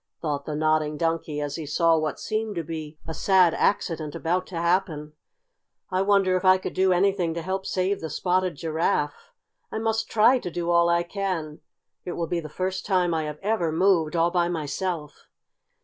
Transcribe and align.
thought 0.19 0.45
the 0.47 0.55
Nodding 0.55 0.97
Donkey 0.97 1.39
as 1.39 1.57
he 1.57 1.65
saw 1.67 1.95
what 1.95 2.19
seemed 2.19 2.55
to 2.55 2.63
be 2.63 2.97
a 3.05 3.13
sad 3.13 3.53
accident 3.53 4.15
about 4.15 4.47
to 4.47 4.55
happen. 4.55 5.13
"I 5.91 6.01
wonder 6.01 6.35
if 6.35 6.43
I 6.43 6.57
could 6.57 6.73
do 6.73 6.91
anything 6.91 7.35
to 7.35 7.41
help 7.43 7.67
save 7.67 8.01
the 8.01 8.09
Spotted 8.09 8.55
Giraffe? 8.55 9.31
I 9.71 9.77
must 9.77 10.09
try 10.09 10.39
to 10.39 10.49
do 10.49 10.71
all 10.71 10.89
I 10.89 11.03
can. 11.03 11.59
It 12.03 12.13
will 12.13 12.25
be 12.25 12.39
the 12.39 12.49
first 12.49 12.83
time 12.83 13.13
I 13.13 13.25
have 13.25 13.37
ever 13.43 13.71
moved 13.71 14.15
all 14.15 14.31
by 14.31 14.49
myself." 14.49 15.27